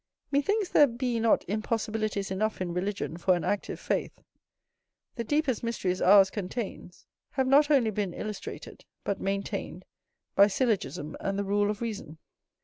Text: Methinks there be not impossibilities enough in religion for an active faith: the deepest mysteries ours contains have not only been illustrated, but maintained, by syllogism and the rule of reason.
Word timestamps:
Methinks 0.31 0.69
there 0.69 0.87
be 0.87 1.19
not 1.19 1.45
impossibilities 1.47 2.31
enough 2.31 2.59
in 2.59 2.73
religion 2.73 3.17
for 3.17 3.35
an 3.35 3.43
active 3.43 3.79
faith: 3.79 4.23
the 5.13 5.23
deepest 5.23 5.61
mysteries 5.61 6.01
ours 6.01 6.31
contains 6.31 7.05
have 7.33 7.45
not 7.45 7.69
only 7.69 7.91
been 7.91 8.11
illustrated, 8.11 8.83
but 9.03 9.21
maintained, 9.21 9.85
by 10.33 10.47
syllogism 10.47 11.15
and 11.19 11.37
the 11.37 11.43
rule 11.43 11.69
of 11.69 11.81
reason. 11.81 12.17